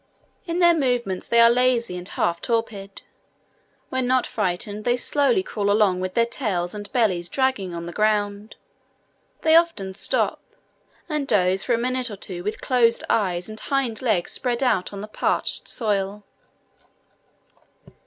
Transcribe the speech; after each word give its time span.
In 0.47 0.57
their 0.57 0.73
movements 0.73 1.27
they 1.27 1.39
are 1.39 1.49
lazy 1.51 1.95
and 1.95 2.09
half 2.09 2.41
torpid. 2.41 3.03
When 3.89 4.07
not 4.07 4.25
frightened, 4.25 4.83
they 4.83 4.97
slowly 4.97 5.43
crawl 5.43 5.69
along 5.69 5.99
with 5.99 6.15
their 6.15 6.25
tails 6.25 6.73
and 6.73 6.91
bellies 6.91 7.29
dragging 7.29 7.75
on 7.75 7.85
the 7.85 7.91
ground. 7.93 8.55
They 9.43 9.55
often 9.55 9.93
stop, 9.93 10.41
and 11.07 11.27
doze 11.27 11.61
for 11.63 11.75
a 11.75 11.77
minute 11.77 12.09
or 12.09 12.15
two, 12.17 12.43
with 12.43 12.61
closed 12.61 13.03
eyes 13.11 13.47
and 13.47 13.59
hind 13.59 14.01
legs 14.01 14.31
spread 14.31 14.63
out 14.63 14.91
on 14.91 15.01
the 15.01 15.07
parched 15.07 15.67
soil. 15.67 16.23